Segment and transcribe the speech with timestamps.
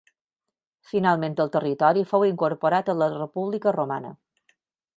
[0.91, 4.15] Finalment el territori fou incorporat a la República romana.